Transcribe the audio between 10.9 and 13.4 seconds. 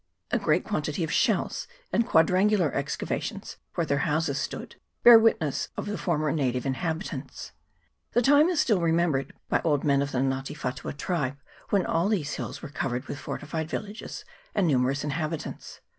tribe when all these hills were covered with for